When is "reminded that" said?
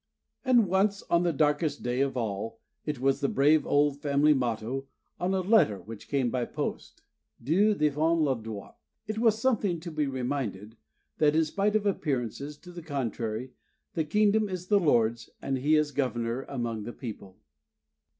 10.07-11.35